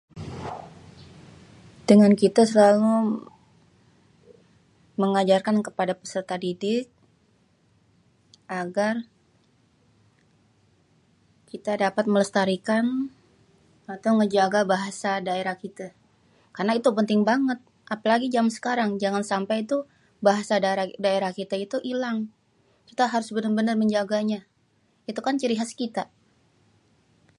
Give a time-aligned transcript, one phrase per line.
[1.89, 2.95] Dengan kita selalu
[5.01, 6.85] mengajarkan kepada peserta didik
[8.61, 8.93] agar
[11.51, 12.85] kita dapat melestarikan
[13.95, 15.87] atau ngejaga bahasa daerah kite,
[16.55, 17.59] karena itu penting banget
[17.95, 19.81] apalagi zaman sekarang jangan sampai tuh
[20.27, 20.53] bahasa
[21.07, 22.17] daerah kita tuh hilang
[22.89, 24.39] kita harus bener-bener menjaganya
[25.11, 26.03] itukan ciri khas kita